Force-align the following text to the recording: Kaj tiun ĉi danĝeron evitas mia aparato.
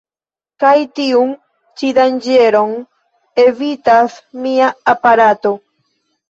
Kaj 0.61 0.69
tiun 0.99 1.33
ĉi 1.81 1.89
danĝeron 1.97 2.73
evitas 3.45 4.17
mia 4.47 4.71
aparato. 4.95 5.55